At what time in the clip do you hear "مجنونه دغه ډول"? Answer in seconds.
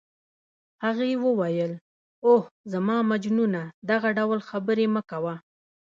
3.11-4.39